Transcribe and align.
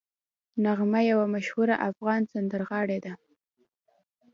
نغمه 0.65 1.01
یوه 1.11 1.25
مشهوره 1.35 1.75
افغان 1.89 2.21
سندرغاړې 2.31 2.99
ده 3.05 3.13